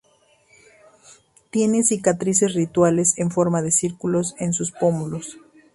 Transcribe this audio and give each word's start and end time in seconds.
Tiene 1.51 1.83
cicatrices 1.83 2.55
rituales 2.55 3.15
en 3.19 3.29
forma 3.29 3.61
de 3.61 3.69
círculos 3.71 4.33
en 4.39 4.51
sus 4.51 4.71
pómulos. 4.71 5.37